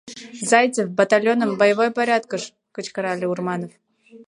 [0.49, 2.43] —Зайцев, батальоным— боевой порядкыш!—
[2.75, 3.71] кычкырале Урманов.